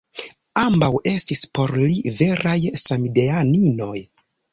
[0.59, 2.55] Ambaŭ estis por li veraj
[2.85, 4.01] samideaninoj.